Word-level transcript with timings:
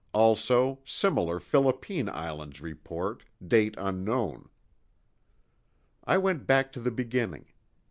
Also, 0.13 0.79
similar 0.83 1.39
Philippine 1.39 2.09
Islands 2.09 2.59
report—date 2.59 3.75
unknown." 3.77 4.49
I 6.03 6.17
went 6.17 6.47
back 6.47 6.71
to 6.71 6.79
the 6.79 6.89
beginning. 6.89 7.45